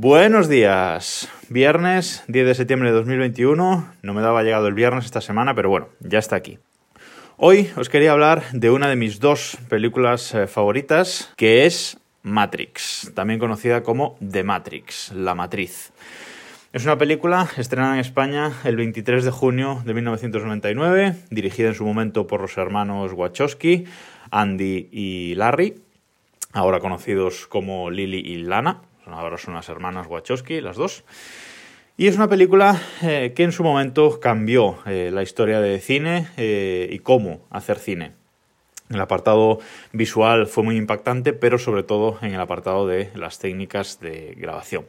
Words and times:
Buenos 0.00 0.48
días. 0.48 1.28
Viernes 1.48 2.22
10 2.28 2.46
de 2.46 2.54
septiembre 2.54 2.90
de 2.90 2.94
2021. 2.94 3.94
No 4.00 4.14
me 4.14 4.22
daba 4.22 4.44
llegado 4.44 4.68
el 4.68 4.74
viernes 4.74 5.06
esta 5.06 5.20
semana, 5.20 5.56
pero 5.56 5.70
bueno, 5.70 5.88
ya 5.98 6.20
está 6.20 6.36
aquí. 6.36 6.60
Hoy 7.36 7.68
os 7.76 7.88
quería 7.88 8.12
hablar 8.12 8.44
de 8.52 8.70
una 8.70 8.88
de 8.88 8.94
mis 8.94 9.18
dos 9.18 9.58
películas 9.68 10.32
eh, 10.36 10.46
favoritas, 10.46 11.32
que 11.36 11.66
es 11.66 11.98
Matrix, 12.22 13.10
también 13.16 13.40
conocida 13.40 13.82
como 13.82 14.16
The 14.20 14.44
Matrix, 14.44 15.10
La 15.16 15.34
Matriz. 15.34 15.90
Es 16.72 16.84
una 16.84 16.96
película 16.96 17.48
estrenada 17.56 17.94
en 17.94 18.00
España 18.00 18.52
el 18.62 18.76
23 18.76 19.24
de 19.24 19.32
junio 19.32 19.82
de 19.84 19.94
1999, 19.94 21.16
dirigida 21.30 21.70
en 21.70 21.74
su 21.74 21.84
momento 21.84 22.28
por 22.28 22.40
los 22.40 22.56
hermanos 22.56 23.14
Wachowski, 23.14 23.86
Andy 24.30 24.90
y 24.92 25.34
Larry, 25.34 25.82
ahora 26.52 26.78
conocidos 26.78 27.48
como 27.48 27.90
Lily 27.90 28.20
y 28.20 28.36
Lana, 28.36 28.82
ahora 29.12 29.38
son 29.38 29.54
unas 29.54 29.68
hermanas 29.68 30.06
Wachowski, 30.06 30.60
las 30.60 30.76
dos. 30.76 31.04
Y 32.00 32.06
es 32.06 32.14
una 32.14 32.28
película 32.28 32.80
eh, 33.02 33.32
que 33.34 33.42
en 33.42 33.50
su 33.50 33.64
momento 33.64 34.20
cambió 34.20 34.78
eh, 34.86 35.10
la 35.12 35.24
historia 35.24 35.60
de 35.60 35.80
cine 35.80 36.28
eh, 36.36 36.88
y 36.92 37.00
cómo 37.00 37.40
hacer 37.50 37.80
cine. 37.80 38.12
El 38.88 39.00
apartado 39.00 39.58
visual 39.92 40.46
fue 40.46 40.62
muy 40.62 40.76
impactante, 40.76 41.32
pero 41.32 41.58
sobre 41.58 41.82
todo 41.82 42.16
en 42.22 42.34
el 42.34 42.40
apartado 42.40 42.86
de 42.86 43.10
las 43.16 43.40
técnicas 43.40 43.98
de 43.98 44.34
grabación. 44.36 44.86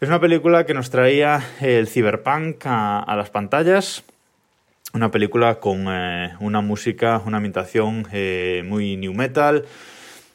Es 0.00 0.08
una 0.08 0.20
película 0.20 0.66
que 0.66 0.74
nos 0.74 0.90
traía 0.90 1.40
el 1.60 1.86
cyberpunk 1.86 2.66
a, 2.66 3.14
las 3.16 3.30
pantallas, 3.30 4.02
una 4.94 5.12
película 5.12 5.60
con 5.60 5.86
una 5.86 6.60
música, 6.60 7.22
una 7.24 7.36
ambientación 7.36 8.08
muy 8.64 8.96
new 8.96 9.14
metal, 9.14 9.64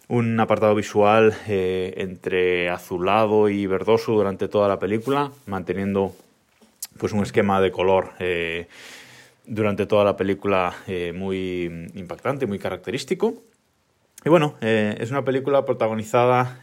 un 0.08 0.40
apartado 0.40 0.74
visual 0.74 1.36
eh, 1.48 1.94
entre 1.98 2.70
azulado 2.70 3.50
y 3.50 3.68
verdoso 3.68 4.14
durante 4.14 4.48
toda 4.48 4.68
la 4.68 4.80
película, 4.80 5.32
manteniendo 5.46 6.16
pues 6.98 7.12
un 7.12 7.24
esquema 7.24 7.60
de 7.62 7.72
color 7.72 8.12
eh, 8.20 8.68
durante 9.46 9.86
toda 9.86 10.06
la 10.06 10.16
película 10.16 10.74
eh, 10.88 11.14
muy 11.14 11.90
impactante, 11.96 12.48
muy 12.48 12.60
característico. 12.60 13.36
Y 14.26 14.30
bueno, 14.30 14.56
es 14.62 15.12
una 15.12 15.24
película 15.24 15.64
protagonizada 15.64 16.60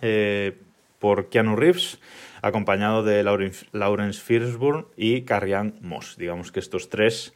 por 0.99 1.29
Keanu 1.29 1.55
Reeves, 1.57 1.99
acompañado 2.43 3.05
de 3.05 3.23
Lawrence 3.23 4.21
Fishburne 4.21 4.87
y 4.97 5.23
Carrie 5.23 5.73
Moss. 5.81 6.17
Digamos 6.19 6.51
que 6.51 6.61
estos 6.61 6.91
tres 6.91 7.33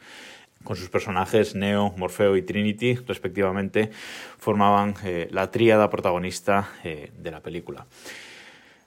con 0.63 0.75
sus 0.75 0.89
personajes 0.89 1.55
Neo, 1.55 1.93
Morfeo 1.97 2.35
y 2.35 2.41
Trinity, 2.41 2.95
respectivamente, 3.07 3.89
formaban 4.37 4.95
eh, 5.03 5.27
la 5.31 5.51
tríada 5.51 5.89
protagonista 5.89 6.69
eh, 6.83 7.11
de 7.17 7.31
la 7.31 7.41
película. 7.41 7.85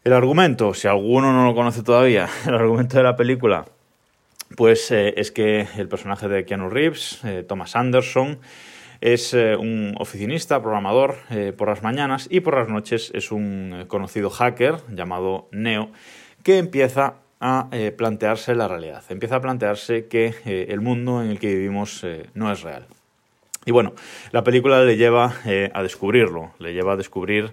El 0.05 0.13
argumento, 0.13 0.75
si 0.75 0.89
alguno 0.89 1.33
no 1.33 1.45
lo 1.45 1.55
conoce 1.55 1.83
todavía, 1.83 2.29
el 2.47 2.55
argumento 2.55 2.97
de 2.97 3.03
la 3.03 3.17
película, 3.17 3.65
pues 4.57 4.91
eh, 4.91 5.15
es 5.17 5.33
que 5.33 5.67
el 5.77 5.89
personaje 5.89 6.29
de 6.29 6.45
Keanu 6.45 6.69
Reeves, 6.69 7.21
Thomas 7.49 7.75
Anderson, 7.77 8.39
es 9.01 9.33
un 9.33 9.97
oficinista, 9.99 10.63
programador 10.63 11.17
por 11.57 11.69
las 11.69 11.83
mañanas 11.83 12.29
y 12.31 12.39
por 12.39 12.57
las 12.57 12.69
noches 12.69 13.11
es 13.15 13.33
un 13.33 13.87
conocido 13.89 14.31
hacker 14.31 14.77
llamado 14.95 15.49
Neo 15.51 15.91
que 16.45 16.59
empieza 16.59 17.17
a 17.43 17.67
eh, 17.73 17.91
plantearse 17.91 18.55
la 18.55 18.69
realidad, 18.69 19.03
empieza 19.09 19.37
a 19.37 19.41
plantearse 19.41 20.07
que 20.07 20.33
eh, 20.47 20.67
el 20.69 20.81
mundo 20.81 21.21
en 21.23 21.29
el 21.29 21.41
que 21.41 21.49
vivimos 21.49 22.05
eh, 22.05 22.27
no 22.35 22.53
es 22.53 22.63
real. 22.63 22.87
Y 23.67 23.73
bueno, 23.73 23.95
la 24.31 24.45
película 24.45 24.85
le 24.85 24.97
lleva 24.97 25.35
a 25.73 25.83
descubrirlo, 25.83 26.53
le 26.59 26.73
lleva 26.73 26.95
a 26.95 26.97
descubrir 26.97 27.53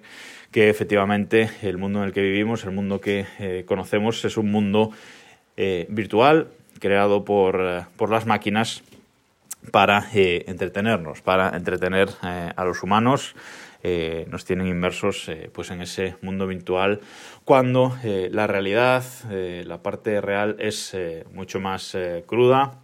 que 0.52 0.70
efectivamente 0.70 1.52
el 1.62 1.78
mundo 1.78 2.00
en 2.00 2.06
el 2.06 2.14
que 2.14 2.22
vivimos, 2.22 2.64
el 2.64 2.72
mundo 2.72 3.00
que 3.00 3.64
conocemos, 3.68 4.26
es 4.26 4.36
un 4.36 4.50
mundo 4.50 4.90
virtual 5.56 6.48
creado 6.80 7.26
por, 7.26 7.86
por 7.96 8.10
las 8.10 8.26
máquinas 8.26 8.82
para 9.70 10.04
entretenernos, 10.12 11.22
para 11.22 11.56
entretener 11.56 12.10
a 12.24 12.66
los 12.66 12.82
humanos 12.82 13.36
eh, 13.82 14.26
nos 14.30 14.44
tienen 14.44 14.68
inmersos 14.68 15.30
eh, 15.30 15.50
pues 15.54 15.72
en 15.72 15.82
ese 15.82 16.18
mundo 16.22 16.46
virtual 16.48 17.00
cuando 17.46 17.98
eh, 18.04 18.28
la 18.30 18.46
realidad, 18.46 19.04
la 19.30 19.82
parte 19.82 20.20
real 20.20 20.58
es 20.60 20.96
mucho 21.32 21.60
más 21.60 21.98
cruda, 22.28 22.80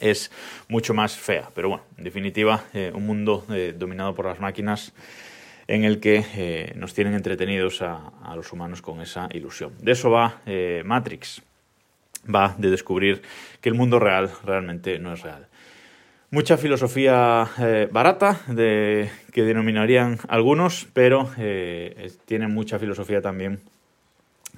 es 0.00 0.32
mucho 0.68 0.94
más 0.94 1.16
fea. 1.16 1.50
Pero 1.54 1.68
bueno, 1.68 1.84
en 1.96 2.04
definitiva, 2.04 2.64
un 2.92 3.06
mundo 3.06 3.44
dominado 3.76 4.14
por 4.14 4.26
las 4.26 4.40
máquinas 4.40 4.92
en 5.68 5.84
el 5.84 6.00
que 6.00 6.72
nos 6.74 6.92
tienen 6.92 7.14
entretenidos 7.14 7.82
a, 7.82 8.10
a, 8.24 8.34
los 8.34 8.52
humanos 8.52 8.82
con 8.82 9.00
esa 9.00 9.28
ilusión. 9.32 9.74
De 9.78 9.92
eso 9.92 10.10
va 10.10 10.40
Matrix, 10.84 11.40
va 12.32 12.56
de 12.58 12.70
descubrir 12.70 13.22
que 13.60 13.68
el 13.68 13.76
mundo 13.76 14.00
real 14.00 14.28
realmente 14.44 14.98
no 14.98 15.12
es 15.12 15.22
real 15.22 15.46
mucha 16.34 16.56
filosofía 16.56 17.48
eh, 17.60 17.88
barata, 17.92 18.40
de, 18.48 19.08
que 19.32 19.44
denominarían 19.44 20.18
algunos, 20.26 20.88
pero 20.92 21.30
eh, 21.38 22.10
tiene 22.24 22.48
mucha 22.48 22.80
filosofía 22.80 23.22
también 23.22 23.60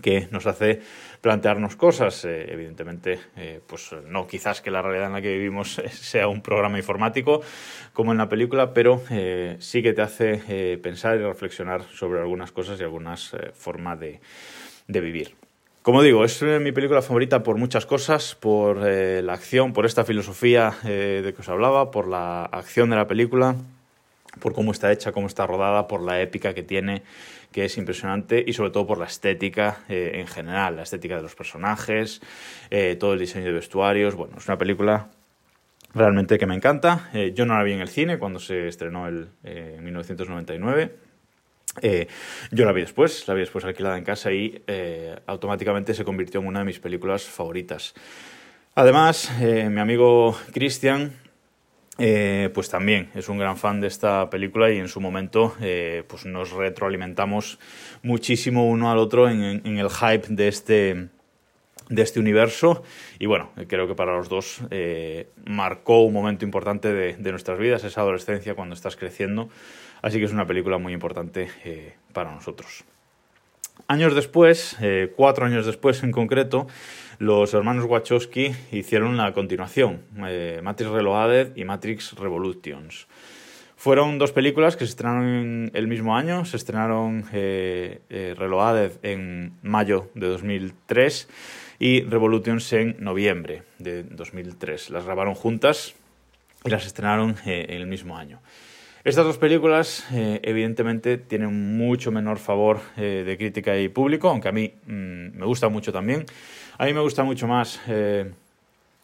que 0.00 0.26
nos 0.30 0.46
hace 0.46 0.80
plantearnos 1.20 1.76
cosas. 1.76 2.24
Eh, 2.24 2.46
evidentemente, 2.50 3.20
pues 3.66 3.94
no 4.08 4.26
quizás 4.26 4.62
que 4.62 4.70
la 4.70 4.80
realidad 4.80 5.08
en 5.08 5.12
la 5.12 5.20
que 5.20 5.34
vivimos 5.34 5.74
sea 5.90 6.28
un 6.28 6.40
programa 6.40 6.78
informático 6.78 7.42
como 7.92 8.12
en 8.12 8.18
la 8.18 8.30
película, 8.30 8.72
pero 8.72 9.02
sí 9.58 9.82
que 9.82 9.92
te 9.92 10.00
hace 10.00 10.78
pensar 10.78 11.18
y 11.18 11.22
reflexionar 11.22 11.82
sobre 11.94 12.20
algunas 12.20 12.52
cosas 12.52 12.80
y 12.80 12.84
algunas 12.84 13.36
formas 13.54 14.00
de 14.00 15.00
vivir. 15.00 15.45
Como 15.86 16.02
digo, 16.02 16.24
es 16.24 16.42
eh, 16.42 16.58
mi 16.58 16.72
película 16.72 17.00
favorita 17.00 17.44
por 17.44 17.58
muchas 17.58 17.86
cosas, 17.86 18.34
por 18.34 18.80
eh, 18.84 19.22
la 19.22 19.34
acción, 19.34 19.72
por 19.72 19.86
esta 19.86 20.04
filosofía 20.04 20.72
eh, 20.84 21.22
de 21.24 21.32
que 21.32 21.42
os 21.42 21.48
hablaba, 21.48 21.92
por 21.92 22.08
la 22.08 22.44
acción 22.46 22.90
de 22.90 22.96
la 22.96 23.06
película, 23.06 23.54
por 24.40 24.52
cómo 24.52 24.72
está 24.72 24.90
hecha, 24.90 25.12
cómo 25.12 25.28
está 25.28 25.46
rodada, 25.46 25.86
por 25.86 26.02
la 26.02 26.20
épica 26.20 26.54
que 26.54 26.64
tiene, 26.64 27.04
que 27.52 27.66
es 27.66 27.78
impresionante, 27.78 28.42
y 28.44 28.52
sobre 28.52 28.70
todo 28.70 28.84
por 28.84 28.98
la 28.98 29.06
estética 29.06 29.84
en 29.88 30.26
general, 30.26 30.74
la 30.74 30.82
estética 30.82 31.14
de 31.14 31.22
los 31.22 31.36
personajes, 31.36 32.20
todo 32.98 33.12
el 33.12 33.20
diseño 33.20 33.44
de 33.44 33.52
vestuarios. 33.52 34.16
Bueno, 34.16 34.38
es 34.38 34.48
una 34.48 34.58
película 34.58 35.06
realmente 35.94 36.36
que 36.36 36.46
me 36.46 36.56
encanta. 36.56 37.10
yo 37.32 37.46
no 37.46 37.56
la 37.56 37.62
vi 37.62 37.74
en 37.74 37.80
el 37.80 37.88
cine 37.88 38.18
cuando 38.18 38.40
se 38.40 38.66
estrenó 38.66 39.06
el, 39.06 39.28
en 39.44 39.84
1999 39.84 41.05
eh, 41.82 42.06
yo 42.50 42.64
la 42.64 42.72
vi 42.72 42.82
después, 42.82 43.26
la 43.28 43.34
vi 43.34 43.40
después 43.40 43.64
alquilada 43.64 43.98
en 43.98 44.04
casa 44.04 44.32
y 44.32 44.62
eh, 44.66 45.16
automáticamente 45.26 45.94
se 45.94 46.04
convirtió 46.04 46.40
en 46.40 46.46
una 46.46 46.60
de 46.60 46.64
mis 46.64 46.78
películas 46.78 47.24
favoritas. 47.24 47.94
Además, 48.74 49.30
eh, 49.40 49.68
mi 49.70 49.80
amigo 49.80 50.36
Christian, 50.52 51.12
pues 51.96 52.68
también 52.68 53.10
es 53.14 53.30
un 53.30 53.38
gran 53.38 53.56
fan 53.56 53.80
de 53.80 53.86
esta 53.86 54.28
película 54.28 54.70
y 54.70 54.76
en 54.76 54.88
su 54.88 55.00
momento 55.00 55.54
pues 56.06 56.26
nos 56.26 56.52
retroalimentamos 56.52 57.58
muchísimo 58.02 58.68
uno 58.68 58.90
al 58.90 58.98
otro 58.98 59.30
en, 59.30 59.62
el 59.64 59.88
hype 59.88 60.26
de 60.28 60.48
este, 60.48 61.08
de 61.88 62.02
este 62.02 62.18
universo 62.18 62.82
y 63.18 63.26
bueno, 63.26 63.50
creo 63.68 63.86
que 63.86 63.94
para 63.94 64.16
los 64.16 64.28
dos 64.28 64.60
marcó 65.44 66.02
un 66.02 66.12
momento 66.12 66.44
importante 66.44 66.92
de 66.92 67.30
nuestras 67.30 67.58
vidas, 67.58 67.84
esa 67.84 68.00
adolescencia 68.00 68.54
cuando 68.54 68.74
estás 68.74 68.96
creciendo 68.96 69.48
Así 70.02 70.18
que 70.18 70.24
es 70.24 70.32
una 70.32 70.46
película 70.46 70.78
muy 70.78 70.92
importante 70.92 71.48
eh, 71.64 71.94
para 72.12 72.32
nosotros. 72.32 72.84
Años 73.88 74.14
después, 74.14 74.76
eh, 74.80 75.12
cuatro 75.16 75.46
años 75.46 75.66
después 75.66 76.02
en 76.02 76.12
concreto, 76.12 76.66
los 77.18 77.52
hermanos 77.54 77.86
Wachowski 77.86 78.54
hicieron 78.72 79.16
la 79.16 79.32
continuación, 79.32 80.02
eh, 80.26 80.60
Matrix 80.62 80.90
Reloaded 80.90 81.56
y 81.56 81.64
Matrix 81.64 82.12
Revolutions. 82.14 83.06
Fueron 83.76 84.18
dos 84.18 84.32
películas 84.32 84.76
que 84.76 84.86
se 84.86 84.90
estrenaron 84.90 85.70
el 85.74 85.86
mismo 85.86 86.16
año, 86.16 86.44
se 86.44 86.56
estrenaron 86.56 87.26
Reloaded 87.30 88.92
en 89.02 89.52
mayo 89.62 90.08
de 90.14 90.28
2003 90.28 91.28
y 91.78 92.02
Revolutions 92.02 92.72
en 92.72 92.96
noviembre 92.98 93.62
de 93.78 94.02
2003. 94.02 94.90
Las 94.90 95.04
grabaron 95.04 95.34
juntas 95.34 95.94
y 96.64 96.70
las 96.70 96.86
estrenaron 96.86 97.36
en 97.44 97.70
el 97.70 97.86
mismo 97.86 98.16
año. 98.16 98.40
Estas 99.06 99.24
dos 99.24 99.38
películas, 99.38 100.04
eh, 100.12 100.40
evidentemente, 100.42 101.16
tienen 101.16 101.76
mucho 101.76 102.10
menor 102.10 102.38
favor 102.38 102.80
eh, 102.96 103.22
de 103.24 103.36
crítica 103.38 103.78
y 103.78 103.88
público, 103.88 104.28
aunque 104.28 104.48
a 104.48 104.52
mí 104.52 104.72
mm, 104.84 105.38
me 105.38 105.46
gusta 105.46 105.68
mucho 105.68 105.92
también. 105.92 106.26
A 106.76 106.86
mí 106.86 106.92
me 106.92 106.98
gusta 106.98 107.22
mucho 107.22 107.46
más 107.46 107.80
eh, 107.86 108.32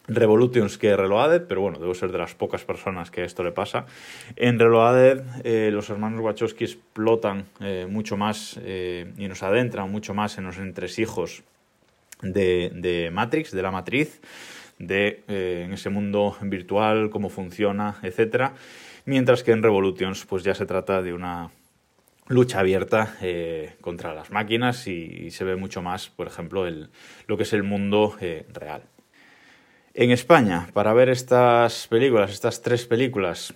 Revolutions 0.09 0.77
que 0.77 0.97
Reloaded, 0.97 1.43
pero 1.47 1.61
bueno, 1.61 1.79
debo 1.79 1.95
ser 1.95 2.11
de 2.11 2.19
las 2.19 2.35
pocas 2.35 2.65
personas 2.65 3.13
que 3.13 3.23
esto 3.23 3.45
le 3.45 3.53
pasa. 3.53 3.87
En 4.35 4.59
Reloaded, 4.59 5.71
los 5.71 5.89
hermanos 5.89 6.21
Wachowski 6.21 6.65
explotan 6.65 7.47
mucho 7.89 8.17
más 8.17 8.59
y 8.59 9.29
nos 9.29 9.45
adentran 9.45 9.89
mucho 9.89 10.15
más 10.15 10.37
en 10.37 10.45
los 10.47 10.59
entresijos 10.59 11.45
de, 12.23 13.11
Matrix, 13.13 13.53
de 13.53 13.63
la 13.63 13.71
matriz, 13.71 14.21
de 14.79 15.23
en 15.29 15.73
ese 15.73 15.91
mundo 15.91 16.37
virtual, 16.41 17.11
cómo 17.11 17.29
funciona, 17.29 17.97
etcétera 18.03 18.55
mientras 19.05 19.43
que 19.43 19.53
en 19.53 19.63
Revolutions 19.63 20.27
pues 20.27 20.45
ya 20.45 20.55
se 20.55 20.67
trata 20.67 21.03
de 21.03 21.13
una 21.13 21.51
lucha 22.29 22.61
abierta 22.61 23.17
contra 23.81 24.15
las 24.15 24.31
máquinas 24.31 24.87
y, 24.87 25.31
se 25.31 25.45
ve 25.45 25.57
mucho 25.57 25.83
más, 25.83 26.09
por 26.09 26.27
ejemplo, 26.27 26.67
el, 26.67 26.91
lo 27.27 27.37
que 27.37 27.43
es 27.43 27.53
el 27.53 27.63
mundo 27.63 28.17
real. 28.53 28.83
En 29.95 30.11
España, 30.11 30.69
para 30.73 30.95
ver 30.95 31.11
estas 31.11 31.87
películas, 31.89 32.31
estas 32.31 32.63
tres 32.63 32.87
películas, 32.87 33.53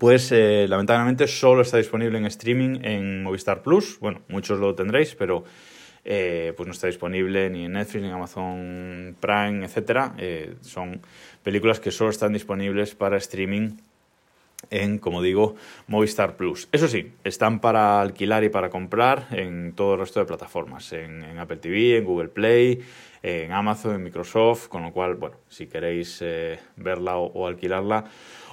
pues 0.00 0.32
eh, 0.32 0.66
lamentablemente 0.68 1.26
solo 1.26 1.62
está 1.62 1.76
disponible 1.76 2.16
en 2.16 2.24
streaming 2.26 2.80
en 2.82 3.22
Movistar 3.22 3.62
Plus. 3.62 3.98
Bueno, 4.00 4.22
muchos 4.28 4.58
lo 4.58 4.74
tendréis, 4.74 5.14
pero 5.14 5.44
eh, 6.06 6.52
pues 6.54 6.66
no 6.66 6.72
está 6.72 6.86
disponible 6.86 7.48
ni 7.48 7.64
en 7.64 7.72
Netflix, 7.72 8.02
ni 8.02 8.08
en 8.08 8.14
Amazon 8.14 9.16
Prime, 9.20 9.64
etc. 9.64 10.12
Eh, 10.18 10.54
son 10.60 11.00
películas 11.42 11.80
que 11.80 11.90
solo 11.90 12.10
están 12.10 12.34
disponibles 12.34 12.94
para 12.94 13.16
streaming 13.16 13.78
en, 14.70 14.98
como 14.98 15.22
digo, 15.22 15.56
Movistar 15.86 16.36
Plus. 16.36 16.68
Eso 16.72 16.88
sí, 16.88 17.12
están 17.24 17.60
para 17.60 18.02
alquilar 18.02 18.44
y 18.44 18.50
para 18.50 18.68
comprar 18.68 19.28
en 19.30 19.72
todo 19.72 19.94
el 19.94 20.00
resto 20.00 20.20
de 20.20 20.26
plataformas, 20.26 20.92
en 20.92 21.38
Apple 21.38 21.56
TV, 21.56 21.98
en 21.98 22.04
Google 22.04 22.28
Play, 22.28 22.82
en 23.22 23.52
Amazon, 23.52 23.94
en 23.94 24.02
Microsoft, 24.02 24.68
con 24.68 24.82
lo 24.82 24.92
cual, 24.92 25.14
bueno, 25.14 25.36
si 25.48 25.66
queréis 25.66 26.18
eh, 26.20 26.58
verla 26.76 27.16
o, 27.16 27.46
alquilarla, 27.46 28.04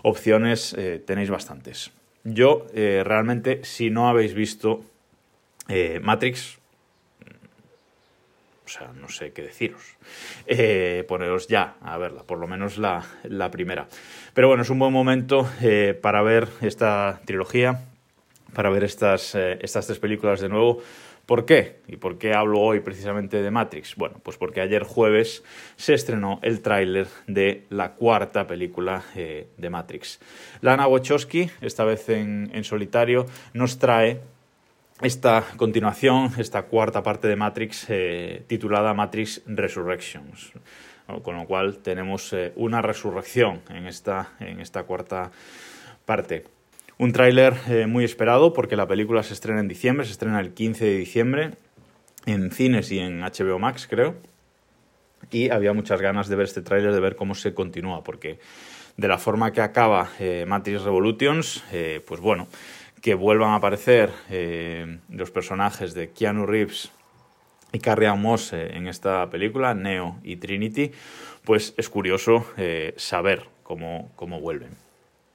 opciones 0.03 0.73
eh, 0.77 1.01
tenéis 1.05 1.29
bastantes. 1.29 1.91
Yo 2.23 2.67
realmente, 2.73 3.63
si 3.63 3.89
no 3.89 4.07
habéis 4.07 4.35
visto 4.35 4.83
Matrix, 6.03 6.60
sea, 8.71 8.91
no 8.99 9.09
sé 9.09 9.31
qué 9.33 9.43
deciros. 9.43 9.97
poneros 11.07 11.47
ya 11.47 11.75
a 11.81 11.97
verla, 11.97 12.23
por 12.23 12.39
lo 12.39 12.47
menos 12.47 12.77
la, 12.77 13.03
primera. 13.51 13.87
Pero 14.33 14.47
bueno, 14.47 14.63
es 14.63 14.69
un 14.69 14.79
buen 14.79 14.93
momento 14.93 15.49
para 16.01 16.21
ver 16.21 16.47
esta 16.61 17.21
trilogía, 17.25 17.83
para 18.53 18.69
ver 18.69 18.83
estas, 18.83 19.35
estas 19.35 19.87
tres 19.87 19.99
películas 19.99 20.41
de 20.41 20.49
nuevo 20.49 20.81
¿Por 21.31 21.45
qué? 21.45 21.77
¿Y 21.87 21.95
por 21.95 22.17
qué 22.17 22.33
hablo 22.33 22.59
hoy 22.59 22.81
precisamente 22.81 23.41
de 23.41 23.51
Matrix? 23.51 23.95
Bueno, 23.95 24.17
pues 24.21 24.35
porque 24.35 24.59
ayer 24.59 24.83
jueves 24.83 25.43
se 25.77 25.93
estrenó 25.93 26.39
el 26.41 26.61
tráiler 26.61 27.07
de 27.25 27.63
la 27.69 27.93
cuarta 27.93 28.47
película 28.47 29.03
eh, 29.15 29.47
de 29.55 29.69
Matrix. 29.69 30.19
Lana 30.59 30.87
Wachowski, 30.87 31.49
esta 31.61 31.85
vez 31.85 32.09
en, 32.09 32.63
solitario, 32.65 33.27
nos 33.53 33.79
trae 33.79 34.19
esta 35.01 35.43
continuación, 35.57 36.31
esta 36.37 36.63
cuarta 36.63 37.01
parte 37.01 37.27
de 37.27 37.35
Matrix 37.35 37.85
eh, 37.89 38.43
titulada 38.47 38.93
Matrix 38.93 39.41
Resurrections. 39.47 40.51
Con 41.23 41.35
lo 41.35 41.45
cual 41.45 41.79
tenemos 41.79 42.31
eh, 42.31 42.53
una 42.55 42.81
resurrección 42.81 43.61
en 43.69 43.87
esta, 43.87 44.29
en 44.39 44.61
esta 44.61 44.83
cuarta 44.83 45.31
parte. 46.05 46.45
Un 46.97 47.11
tráiler 47.11 47.55
eh, 47.67 47.87
muy 47.87 48.05
esperado 48.05 48.53
porque 48.53 48.75
la 48.75 48.87
película 48.87 49.23
se 49.23 49.33
estrena 49.33 49.59
en 49.59 49.67
diciembre, 49.67 50.05
se 50.05 50.11
estrena 50.13 50.39
el 50.39 50.53
15 50.53 50.85
de 50.85 50.97
diciembre 50.97 51.51
en 52.25 52.51
cines 52.51 52.91
y 52.91 52.99
en 52.99 53.21
HBO 53.21 53.59
Max, 53.59 53.87
creo. 53.89 54.15
Y 55.31 55.49
había 55.49 55.73
muchas 55.73 55.99
ganas 55.99 56.29
de 56.29 56.35
ver 56.35 56.45
este 56.45 56.61
tráiler, 56.61 56.93
de 56.93 56.99
ver 56.99 57.15
cómo 57.15 57.35
se 57.35 57.53
continúa, 57.53 58.03
porque 58.03 58.39
de 58.97 59.07
la 59.07 59.17
forma 59.17 59.51
que 59.51 59.61
acaba 59.61 60.09
Matrix 60.45 60.83
Revolutions, 60.83 61.63
pues 62.05 62.19
bueno, 62.19 62.47
que 63.01 63.15
vuelvan 63.15 63.49
a 63.49 63.55
aparecer 63.55 64.11
los 65.09 65.31
personajes 65.31 65.93
de 65.93 66.11
Keanu 66.11 66.45
Reeves 66.45 66.91
y 67.73 67.79
Carrie 67.79 68.07
Ann 68.07 68.21
Moss 68.21 68.53
en 68.53 68.87
esta 68.87 69.29
película, 69.29 69.73
Neo 69.73 70.17
y 70.23 70.35
Trinity, 70.35 70.91
pues 71.43 71.73
es 71.77 71.89
curioso 71.89 72.45
saber 72.97 73.47
cómo, 73.63 74.11
cómo 74.15 74.39
vuelven. 74.39 74.75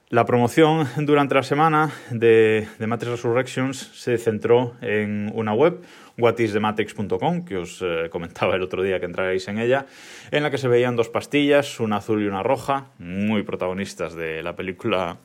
La 0.09 0.25
promoción 0.25 0.87
durante 0.99 1.35
la 1.35 1.43
semana 1.43 1.91
de, 2.11 2.65
Matrix 2.79 3.11
Resurrections 3.11 3.77
se 3.77 4.17
centró 4.17 4.77
en 4.79 5.29
una 5.35 5.53
web, 5.53 5.81
whatisthematrix.com, 6.17 7.43
que 7.43 7.57
os 7.57 7.81
eh, 7.81 8.07
comentaba 8.09 8.55
el 8.55 8.61
otro 8.61 8.83
día 8.83 9.01
que 9.01 9.05
entraréis 9.05 9.49
en 9.49 9.59
ella, 9.59 9.85
en 10.31 10.43
la 10.43 10.49
que 10.49 10.57
se 10.57 10.69
veían 10.69 10.95
dos 10.95 11.09
pastillas, 11.09 11.81
una 11.81 11.97
azul 11.97 12.23
y 12.23 12.25
una 12.25 12.41
roja, 12.41 12.85
muy 12.99 13.43
protagonistas 13.43 14.15
de 14.15 14.41
la 14.43 14.55
película 14.55 15.17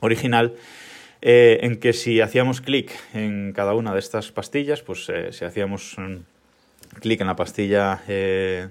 original, 0.00 0.56
eh, 1.22 1.60
en 1.62 1.76
que 1.76 1.92
si 1.92 2.20
hacíamos 2.20 2.60
clic 2.60 2.92
en 3.14 3.52
cada 3.52 3.74
una 3.74 3.92
de 3.92 4.00
estas 4.00 4.30
pastillas, 4.32 4.82
pues 4.82 5.08
eh, 5.08 5.32
si 5.32 5.44
hacíamos 5.44 5.96
clic 7.00 7.20
en 7.20 7.26
la 7.26 7.36
pastilla 7.36 8.02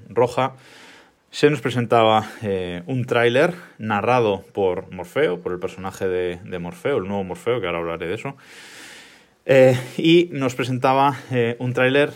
roja, 0.10 0.54
se 1.32 1.50
nos 1.50 1.62
presentaba 1.62 2.30
eh, 2.42 2.84
un 2.88 3.06
tráiler 3.06 3.54
narrado 3.78 4.44
por 4.52 4.92
Morfeo, 4.92 5.40
por 5.40 5.54
el 5.54 5.60
personaje 5.60 6.06
de, 6.06 6.60
Morfeo, 6.60 6.98
el 6.98 7.08
nuevo 7.08 7.24
Morfeo, 7.24 7.62
que 7.62 7.68
ahora 7.68 7.80
hablaré 7.80 8.08
de 8.08 8.16
eso. 8.16 8.36
Eh, 9.46 9.78
y 9.98 10.28
nos 10.34 10.56
presentaba 10.56 11.18
eh, 11.32 11.56
un 11.58 11.72
tráiler 11.72 12.12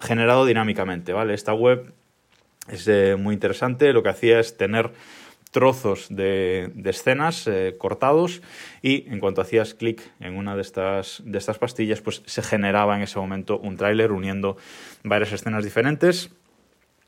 generado 0.00 0.44
dinámicamente, 0.44 1.14
¿vale? 1.14 1.32
Esta 1.32 1.54
web 1.54 1.94
es 2.68 2.86
muy 3.18 3.32
interesante, 3.32 3.94
lo 3.94 4.02
que 4.02 4.10
hacía 4.10 4.38
es 4.38 4.58
tener 4.58 4.90
trozos 5.50 6.06
de, 6.10 6.72
escenas 6.84 7.48
cortados 7.78 8.42
y 8.82 9.08
en 9.08 9.20
cuanto 9.20 9.40
hacías 9.40 9.74
clic 9.74 10.02
en 10.20 10.36
una 10.36 10.54
de 10.56 10.62
estas, 10.62 11.22
de 11.24 11.38
estas 11.38 11.58
pastillas, 11.58 12.00
pues 12.00 12.22
se 12.26 12.42
generaba 12.42 12.96
en 12.96 13.02
ese 13.02 13.18
momento 13.18 13.58
un 13.58 13.76
tráiler 13.76 14.12
uniendo 14.12 14.56
varias 15.02 15.32
escenas 15.32 15.64
diferentes 15.64 16.30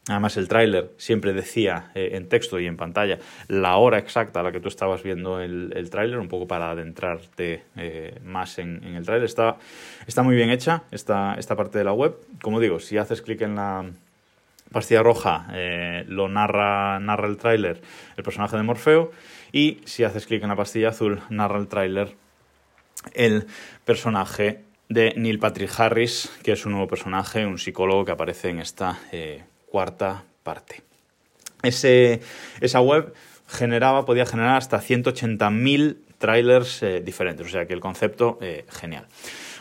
Además, 0.08 0.36
el 0.36 0.48
tráiler 0.48 0.90
siempre 0.96 1.32
decía 1.32 1.92
eh, 1.94 2.10
en 2.14 2.28
texto 2.28 2.58
y 2.58 2.66
en 2.66 2.76
pantalla 2.76 3.20
la 3.46 3.76
hora 3.76 3.98
exacta 3.98 4.40
a 4.40 4.42
la 4.42 4.50
que 4.50 4.58
tú 4.58 4.66
estabas 4.66 5.04
viendo 5.04 5.40
el, 5.40 5.72
el 5.76 5.90
tráiler, 5.90 6.18
un 6.18 6.26
poco 6.26 6.48
para 6.48 6.72
adentrarte 6.72 7.62
eh, 7.76 8.18
más 8.24 8.58
en, 8.58 8.82
el 8.82 9.04
tráiler. 9.04 9.26
Está, 9.26 9.58
está 10.04 10.24
muy 10.24 10.34
bien 10.34 10.50
hecha 10.50 10.82
esta, 10.90 11.36
esta 11.38 11.54
parte 11.54 11.78
de 11.78 11.84
la 11.84 11.92
web. 11.92 12.16
Como 12.42 12.58
digo, 12.58 12.80
si 12.80 12.98
haces 12.98 13.22
clic 13.22 13.42
en 13.42 13.54
la 13.54 13.84
pastilla 14.72 15.02
roja, 15.02 15.46
eh, 15.52 16.04
lo 16.08 16.28
narra, 16.28 16.98
narra 17.00 17.28
el 17.28 17.36
tráiler 17.36 17.82
el 18.16 18.24
personaje 18.24 18.56
de 18.56 18.62
Morfeo. 18.62 19.12
Y 19.52 19.80
si 19.84 20.04
haces 20.04 20.26
clic 20.26 20.42
en 20.42 20.48
la 20.48 20.56
pastilla 20.56 20.88
azul, 20.88 21.20
narra 21.28 21.58
el 21.58 21.68
tráiler 21.68 22.16
el 23.14 23.46
personaje 23.84 24.64
de 24.88 25.14
Neil 25.16 25.38
Patrick 25.38 25.70
Harris, 25.78 26.30
que 26.42 26.52
es 26.52 26.66
un 26.66 26.72
nuevo 26.72 26.88
personaje, 26.88 27.46
un 27.46 27.58
psicólogo 27.58 28.04
que 28.04 28.12
aparece 28.12 28.50
en 28.50 28.60
esta 28.60 28.98
cuarta 29.66 30.24
parte. 30.42 30.82
Ese, 31.62 32.20
esa 32.60 32.80
web 32.80 33.14
generaba, 33.48 34.04
podía 34.04 34.26
generar 34.26 34.56
hasta 34.56 34.80
180.000 34.80 35.96
trailers 36.18 36.82
eh, 36.82 37.00
diferentes, 37.00 37.46
o 37.46 37.50
sea 37.50 37.66
que 37.66 37.74
el 37.74 37.80
concepto 37.80 38.38
eh, 38.40 38.64
genial. 38.68 39.06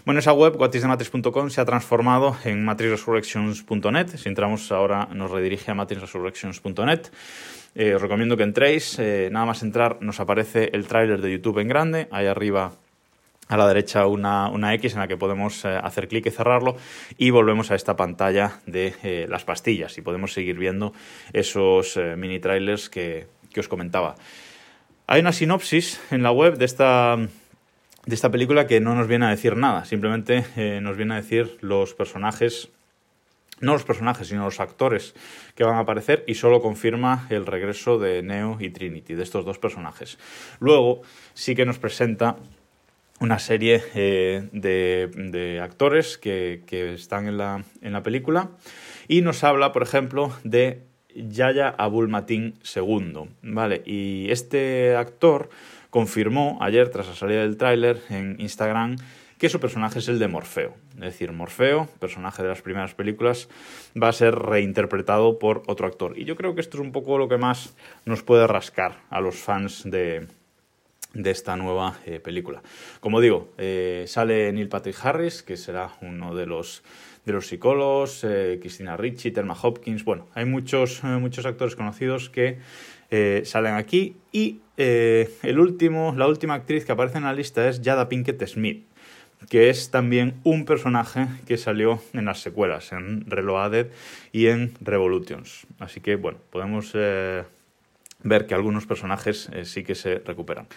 Bueno, 0.06 0.20
esa 0.20 0.34
web, 0.34 0.60
whatisthematrix.com, 0.60 1.50
se 1.50 1.62
ha 1.62 1.66
transformado 1.66 2.36
en 2.44 2.66
matrixresurrections.net. 2.66 4.08
Si 4.18 4.30
entramos 4.30 4.72
ahora, 4.72 5.08
nos 5.14 5.30
redirige 5.32 5.72
a 5.72 5.76
matrixresurrections.net. 5.76 7.08
Eh, 7.76 7.96
os 7.96 8.02
recomiendo 8.02 8.36
que 8.36 8.44
entréis. 8.44 9.00
nada 9.32 9.46
más 9.46 9.64
entrar, 9.64 9.98
nos 10.02 10.20
aparece 10.20 10.70
el 10.74 10.88
tráiler 10.88 11.22
de 11.22 11.32
YouTube 11.32 11.60
en 11.60 11.68
grande. 11.68 12.08
Ahí 12.12 12.26
arriba 12.26 12.74
a 13.52 13.58
la 13.58 13.68
derecha 13.68 14.08
una, 14.08 14.48
una 14.50 14.74
X 14.76 14.94
en 14.94 15.00
la 15.00 15.08
que 15.10 15.18
podemos 15.18 15.66
eh, 15.66 15.68
hacer 15.68 16.08
clic 16.08 16.26
y 16.26 16.32
cerrarlo 16.32 16.78
y 17.18 17.32
volvemos 17.32 17.70
a 17.70 17.76
esta 17.76 17.98
pantalla 17.98 18.62
de 18.66 18.96
eh, 19.04 19.26
las 19.30 19.44
pastillas 19.44 19.98
y 19.98 20.02
podemos 20.02 20.32
seguir 20.32 20.58
viendo 20.58 20.94
esos 21.34 21.98
eh, 21.98 22.16
mini 22.16 22.40
trailers 22.40 22.90
que, 22.90 23.28
que, 23.52 23.60
os 23.60 23.68
comentaba. 23.68 24.16
Hay 25.06 25.20
una 25.20 25.34
sinopsis 25.34 26.00
en 26.12 26.24
la 26.24 26.32
web 26.32 26.58
de 26.58 26.64
esta, 26.64 27.18
de 28.06 28.16
esta 28.16 28.32
película 28.32 28.68
que 28.68 28.80
no 28.80 28.96
nos 28.96 29.08
viene 29.08 29.26
a 29.26 29.30
decir 29.30 29.56
nada, 29.58 29.86
simplemente 29.86 30.46
nos 30.82 30.98
viene 30.98 31.14
a 31.14 31.18
decir 31.18 31.58
los 31.62 31.94
personajes 31.94 32.70
no 33.62 33.74
los 33.74 33.84
personajes, 33.84 34.28
sino 34.28 34.44
los 34.44 34.60
actores 34.60 35.14
que 35.56 35.64
van 35.64 35.76
a 35.76 35.80
aparecer 35.80 36.24
y 36.28 36.36
solo 36.36 36.62
confirma 36.62 37.28
el 37.30 37.46
regreso 37.46 38.00
de 38.00 38.22
Neo 38.24 38.58
y 38.60 38.72
Trinity, 38.72 39.14
de 39.14 39.24
estos 39.24 39.46
dos 39.46 39.60
personajes. 39.60 40.18
Luego 40.60 41.02
sí 41.34 41.56
que 41.56 41.66
nos 41.66 41.80
presenta 41.80 42.38
una 43.20 43.38
serie 43.38 43.84
eh, 43.94 44.50
de, 44.52 45.60
actores 45.62 46.18
que, 46.18 46.64
están 46.96 47.28
en 47.28 47.38
la, 47.38 47.64
en 47.82 47.94
la, 47.94 48.02
película 48.02 48.50
y 49.08 49.22
nos 49.22 49.44
habla, 49.44 49.72
por 49.72 49.84
ejemplo, 49.84 50.32
de 50.44 50.82
Yaya 51.14 51.70
Abul 51.70 52.08
Matin 52.08 52.56
II. 52.76 53.30
¿vale? 53.44 53.84
Y 53.86 54.32
este 54.32 54.96
actor 54.96 55.50
confirmó 55.92 56.58
ayer, 56.62 56.90
tras 56.90 57.08
la 57.08 57.14
salida 57.14 57.42
del 57.42 57.58
tráiler 57.58 58.02
en 58.10 58.38
Instagram, 58.40 58.96
que 59.38 59.50
su 59.50 59.60
personaje 59.60 60.00
es 60.00 60.08
el 60.08 60.20
de 60.20 60.28
Morfeo. 60.28 60.76
Es 60.96 61.02
decir, 61.02 61.32
Morfeo, 61.32 61.88
personaje 62.00 62.42
de 62.42 62.50
las 62.50 62.62
primeras 62.62 62.94
películas, 62.96 63.50
va 64.02 64.10
a 64.10 64.14
ser 64.14 64.36
reinterpretado 64.36 65.38
por 65.38 65.64
otro 65.68 65.88
actor. 65.88 66.18
Y 66.18 66.26
yo 66.26 66.36
creo 66.36 66.56
que 66.56 66.62
esto 66.62 66.78
es 66.78 66.82
un 66.82 66.92
poco 66.92 67.18
lo 67.18 67.28
que 67.28 67.38
más 67.38 67.76
nos 68.06 68.24
puede 68.24 68.48
rascar 68.48 69.02
a 69.10 69.20
los 69.20 69.36
fans 69.36 69.84
de, 69.84 70.28
de 71.14 71.32
esta 71.32 71.56
nueva 71.56 72.00
eh, 72.06 72.20
película. 72.20 72.62
Como 73.00 73.20
digo, 73.20 73.50
eh, 73.58 74.06
sale 74.08 74.52
Neil 74.54 74.70
Patrick 74.70 74.98
Harris, 75.04 75.44
que 75.44 75.58
será 75.58 75.90
uno 76.02 76.36
de 76.36 76.46
los, 76.46 76.84
de 77.26 77.34
los 77.34 77.48
psicólogos, 77.48 78.24
eh, 78.24 78.60
Christina 78.62 78.96
Ricci, 78.96 79.32
Thelma 79.32 79.58
Hopkins, 79.62 80.06
bueno, 80.06 80.28
hay 80.36 80.46
muchos, 80.46 81.04
muchos 81.04 81.46
actores 81.46 81.76
conocidos 81.76 82.30
que 82.30 82.60
salen 83.44 83.76
aquí 83.76 84.16
y 84.32 84.62
el 84.78 85.60
último, 85.60 86.14
la 86.18 86.28
última 86.28 86.54
actriz 86.56 86.86
que 86.86 86.92
aparece 86.92 87.18
en 87.18 87.26
la 87.26 87.34
lista 87.34 87.68
es 87.68 87.82
Jada 87.84 88.10
Pinkett 88.10 88.44
Smith. 88.48 88.86
que 89.50 89.70
es 89.70 89.90
también 89.90 90.36
un 90.44 90.66
personaje 90.66 91.28
que 91.48 91.58
salió 91.58 92.00
en 92.14 92.26
las 92.26 92.42
secuelas, 92.42 92.92
en 92.92 93.30
Reloaded 93.30 93.88
y 94.32 94.48
en 94.48 94.74
Revolutions. 94.82 95.66
Así 95.80 96.00
que, 96.00 96.16
bueno, 96.16 96.38
podemos 96.52 96.92
eh, 96.94 97.44
ver 98.24 98.46
que 98.46 98.54
algunos 98.54 98.86
personajes 98.86 99.50
eh, 99.54 99.66
sí 99.66 99.84
que 99.84 99.96
se 99.96 100.20
recuperan. 100.20 100.68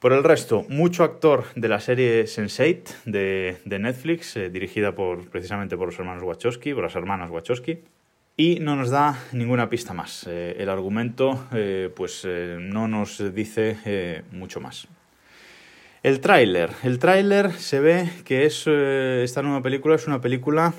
Por 0.00 0.12
el 0.12 0.24
resto, 0.24 0.66
mucho 0.68 1.04
actor 1.04 1.44
de 1.54 1.68
la 1.68 1.80
serie 1.80 2.24
Sense8 2.24 3.04
de, 3.06 3.78
Netflix, 3.78 4.36
eh, 4.36 4.50
dirigida 4.50 4.94
por, 4.94 5.28
precisamente 5.30 5.76
por 5.76 5.86
los 5.86 5.98
hermanos 5.98 6.22
Wachowski, 6.22 6.74
por 6.74 6.84
las 6.84 6.94
hermanas 6.94 7.30
Wachowski. 7.30 7.78
Y 8.36 8.60
no 8.60 8.76
nos 8.76 8.90
da 8.90 9.18
ninguna 9.32 9.70
pista 9.70 9.94
más. 9.94 10.26
el 10.26 10.68
argumento 10.68 11.46
pues, 11.94 12.26
no 12.26 12.86
nos 12.86 13.34
dice 13.34 14.22
mucho 14.30 14.60
más. 14.60 14.88
El 16.06 16.20
tráiler. 16.20 16.70
El 16.84 17.00
tráiler 17.00 17.50
se 17.50 17.80
ve 17.80 18.08
que 18.24 18.46
es, 18.46 18.62
eh, 18.68 19.22
esta 19.24 19.42
nueva 19.42 19.60
película 19.60 19.96
es 19.96 20.06
una 20.06 20.20
película 20.20 20.72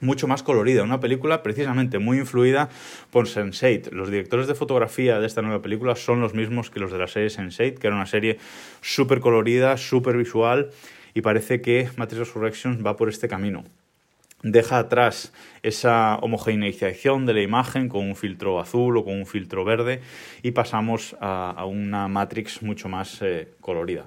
mucho 0.00 0.28
más 0.28 0.42
colorida, 0.42 0.82
una 0.82 1.00
película 1.00 1.42
precisamente 1.42 1.98
muy 1.98 2.18
influida 2.18 2.68
por 3.10 3.28
Sense8. 3.28 3.92
Los 3.92 4.10
directores 4.10 4.48
de 4.48 4.54
fotografía 4.54 5.20
de 5.20 5.26
esta 5.26 5.40
nueva 5.40 5.62
película 5.62 5.96
son 5.96 6.20
los 6.20 6.34
mismos 6.34 6.68
que 6.68 6.80
los 6.80 6.92
de 6.92 6.98
la 6.98 7.06
serie 7.06 7.30
Sense8, 7.30 7.78
que 7.78 7.86
era 7.86 7.96
una 7.96 8.04
serie 8.04 8.36
súper 8.82 9.20
colorida, 9.20 9.78
súper 9.78 10.18
visual, 10.18 10.70
y 11.14 11.22
parece 11.22 11.62
que 11.62 11.88
Matrix 11.96 12.18
Resurrection 12.18 12.82
va 12.84 12.98
por 12.98 13.08
este 13.08 13.28
camino 13.28 13.64
deja 14.42 14.78
atrás 14.78 15.32
esa 15.62 16.16
homogeneización 16.16 17.26
de 17.26 17.34
la 17.34 17.42
imagen 17.42 17.88
con 17.88 18.06
un 18.06 18.16
filtro 18.16 18.60
azul 18.60 18.96
o 18.96 19.04
con 19.04 19.14
un 19.14 19.26
filtro 19.26 19.64
verde 19.64 20.00
y 20.42 20.50
pasamos 20.50 21.16
a, 21.20 21.64
una 21.64 22.08
Matrix 22.08 22.62
mucho 22.62 22.88
más 22.88 23.22
eh, 23.22 23.48
colorida. 23.60 24.06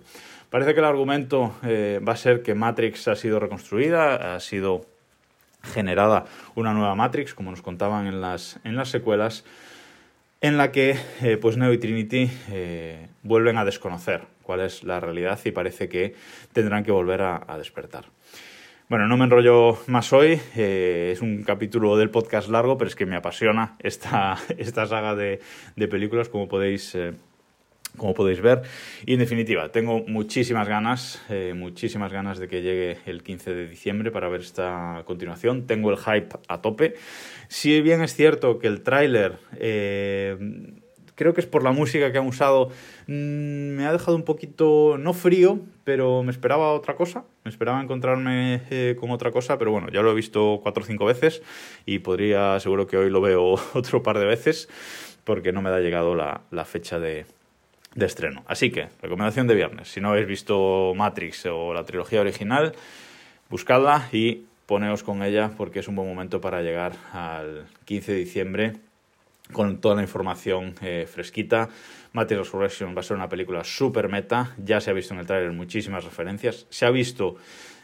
Parece 0.50 0.74
que 0.74 0.80
el 0.80 0.86
argumento 0.86 1.56
eh, 1.64 2.00
va 2.08 2.14
a 2.14 2.18
ser 2.18 2.42
que 2.44 2.54
Matrix 2.54 3.08
ha 3.08 3.16
sido 3.16 3.40
reconstruida, 3.40 4.36
ha 4.36 4.40
sido 4.40 4.86
generada 5.64 6.26
una 6.54 6.74
nueva 6.74 6.96
Matrix, 6.96 7.34
como 7.34 7.52
nos 7.52 7.62
contaban 7.62 8.08
en 8.08 8.22
las, 8.22 8.60
en 8.64 8.76
las 8.76 8.90
secuelas, 8.90 9.44
en 10.42 10.58
la 10.58 10.72
que 10.72 10.98
eh, 11.22 11.38
pues 11.38 11.58
Neo 11.58 11.74
y 11.74 11.78
Trinity 11.80 12.30
vuelven 13.24 13.58
a 13.58 13.66
desconocer 13.66 14.22
cuál 14.46 14.62
es 14.62 14.84
la 14.84 15.00
realidad 15.00 15.40
y 15.44 15.52
parece 15.52 15.90
que 15.90 16.16
tendrán 16.54 16.84
que 16.84 16.92
volver 16.92 17.22
a, 17.22 17.58
despertar. 17.58 18.06
Bueno, 18.88 19.08
no 19.08 19.18
me 19.18 19.26
enrollo 19.26 19.80
más 19.88 20.14
hoy, 20.14 20.40
es 20.56 21.20
un 21.22 21.42
capítulo 21.42 21.98
del 21.98 22.12
podcast 22.12 22.50
largo, 22.50 22.78
pero 22.78 22.88
es 22.88 22.96
que 22.96 23.08
me 23.08 23.16
apasiona 23.16 23.76
esta, 23.80 24.38
esta 24.60 24.86
saga 24.86 25.16
de, 25.16 25.40
de 25.76 25.88
películas, 25.88 26.30
como 26.30 26.48
podéis 26.48 26.96
como 27.98 28.14
podéis 28.14 28.42
ver. 28.42 28.62
Y 29.06 29.14
en 29.14 29.20
definitiva, 29.20 29.72
tengo 29.72 30.04
muchísimas 30.08 30.68
ganas, 30.68 31.24
eh, 31.30 31.54
muchísimas 31.56 32.12
ganas 32.12 32.38
de 32.38 32.48
que 32.48 32.62
llegue 32.62 32.98
el 33.06 33.24
15 33.24 33.56
de 33.56 33.68
diciembre 33.68 34.12
para 34.12 34.30
ver 34.30 34.42
esta 34.42 35.02
continuación. 35.06 35.66
Tengo 35.66 35.90
el 35.90 35.98
hype 35.98 36.38
a 36.48 36.62
tope. 36.62 36.96
Si 37.48 37.82
bien 37.82 38.02
es 38.04 38.14
cierto 38.14 38.60
que 38.60 38.68
el 38.68 38.82
tráiler, 38.82 39.40
eh, 39.58 40.38
creo 41.16 41.34
que 41.34 41.42
es 41.42 41.48
por 41.48 41.64
la 41.64 41.72
música 41.72 42.12
que 42.12 42.18
han 42.18 42.28
usado, 42.28 42.70
mm, 43.08 43.76
me 43.76 43.86
ha 43.86 43.92
dejado 43.92 44.16
un 44.16 44.24
poquito, 44.24 44.98
no 45.00 45.14
frío, 45.14 45.60
pero 45.84 46.24
me 46.24 46.32
esperaba 46.32 46.74
otra 46.74 46.96
cosa. 46.96 47.26
Me 47.44 47.52
esperaba 47.52 47.82
encontrarme 47.82 48.62
eh, 48.70 48.96
con 49.00 49.12
otra 49.12 49.32
cosa, 49.32 49.58
pero 49.58 49.72
bueno, 49.72 49.88
ya 49.92 50.02
lo 50.02 50.12
he 50.12 50.16
visto 50.16 50.60
cuatro 50.62 50.84
o 50.84 50.86
cinco 50.86 51.06
veces 51.06 51.42
y 51.86 52.00
podría, 52.00 52.60
seguro 52.60 52.88
que 52.88 52.98
hoy 52.98 53.10
lo 53.10 53.22
veo 53.22 53.56
otro 53.74 54.04
par 54.04 54.20
de 54.20 54.26
veces 54.26 54.70
porque 55.24 55.52
no 55.52 55.62
me 55.62 55.70
ha 55.70 55.80
llegado 55.80 56.14
la 56.16 56.66
fecha 56.66 57.00
de, 57.00 57.26
de 57.96 58.06
estreno. 58.06 58.44
Así 58.46 58.70
que, 58.70 58.90
recomendación 59.02 59.48
de 59.48 59.56
viernes. 59.56 59.88
Si 59.88 60.02
no 60.02 60.10
habéis 60.10 60.28
visto 60.28 60.94
Matrix 60.96 61.48
o 61.48 61.74
la 61.74 61.86
trilogía 61.86 62.22
original, 62.22 62.74
buscadla 63.50 64.08
y 64.12 64.44
poneos 64.66 65.02
con 65.04 65.24
ella 65.24 65.52
porque 65.58 65.80
es 65.80 65.88
un 65.88 65.96
buen 65.96 66.08
momento 66.08 66.42
para 66.42 66.62
llegar 66.62 66.94
al 67.14 67.66
15 67.86 68.12
de 68.12 68.18
diciembre 68.18 68.74
con 69.52 69.80
toda 69.80 69.96
la 69.96 70.02
información 70.02 70.76
eh, 70.82 71.08
fresquita. 71.12 71.70
Matrix 72.14 72.40
Resurrection 72.40 72.96
va 72.96 73.02
a 73.02 73.04
ser 73.04 73.18
una 73.18 73.30
película 73.30 73.64
súper 73.64 74.10
meta. 74.10 74.56
Ya 74.58 74.80
se 74.80 74.90
ha 74.90 74.94
visto 74.94 75.14
en 75.14 75.20
el 75.20 75.28
tráiler 75.28 75.52
muchísimas 75.52 76.04
referencias. 76.04 76.66
Se 76.70 76.86
ha 76.86 76.90
visto 76.90 77.36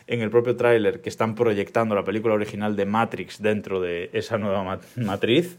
en 0.08 0.22
el 0.22 0.30
propio 0.30 0.56
tráiler 0.56 1.02
que 1.02 1.10
están 1.10 1.36
proyectando 1.36 1.96
la 1.96 2.04
película 2.04 2.34
original 2.34 2.76
de 2.76 2.86
Matrix 2.86 3.42
dentro 3.42 3.80
de 3.80 4.10
esa 4.14 4.38
nueva 4.38 4.80
matriz. 4.96 5.58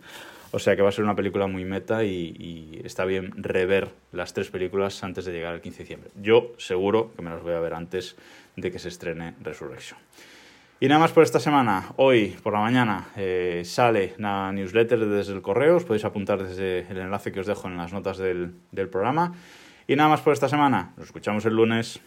O 0.54 0.58
sea 0.58 0.76
que 0.76 0.82
va 0.82 0.90
a 0.90 0.92
ser 0.92 1.04
una 1.04 1.16
película 1.16 1.46
muy 1.46 1.64
meta 1.64 2.04
y, 2.04 2.80
está 2.84 3.06
bien 3.06 3.32
rever 3.42 3.88
las 4.12 4.34
tres 4.34 4.50
películas 4.50 5.02
antes 5.02 5.24
de 5.24 5.32
llegar 5.32 5.54
al 5.54 5.62
15 5.62 5.78
de 5.78 5.82
diciembre. 5.84 6.10
Yo 6.20 6.52
seguro 6.58 7.12
que 7.16 7.22
me 7.22 7.30
las 7.30 7.42
voy 7.42 7.54
a 7.54 7.60
ver 7.60 7.72
antes 7.72 8.16
de 8.56 8.70
que 8.70 8.78
se 8.78 8.88
estrene 8.88 9.34
Resurrection. 9.42 9.98
Y 10.82 10.88
nada 10.88 10.98
más 10.98 11.12
por 11.12 11.22
esta 11.22 11.38
semana. 11.38 11.92
Hoy 11.94 12.36
por 12.42 12.54
la 12.54 12.58
mañana 12.58 13.06
eh, 13.14 13.62
sale 13.64 14.14
la 14.18 14.50
newsletter 14.50 14.98
desde 15.06 15.32
el 15.32 15.40
correo. 15.40 15.76
Os 15.76 15.84
podéis 15.84 16.04
apuntar 16.04 16.42
desde 16.42 16.90
el 16.90 16.98
enlace 16.98 17.30
que 17.30 17.38
os 17.38 17.46
dejo 17.46 17.68
en 17.68 17.76
las 17.76 17.92
notas 17.92 18.18
del, 18.18 18.56
del 18.72 18.88
programa. 18.88 19.32
Y 19.86 19.94
nada 19.94 20.08
más 20.08 20.22
por 20.22 20.32
esta 20.32 20.48
semana. 20.48 20.92
Nos 20.96 21.06
escuchamos 21.06 21.46
el 21.46 21.54
lunes. 21.54 22.00